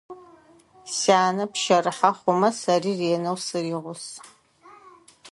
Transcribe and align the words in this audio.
Сянэ 0.95 1.45
пщэрыхьэ 1.51 2.11
хъумэ, 2.17 2.49
сэри 2.59 2.93
ренэу 2.99 3.37
сыригъус. 3.45 4.05